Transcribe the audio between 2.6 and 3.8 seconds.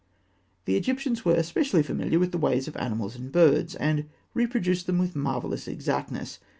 of animals and birds,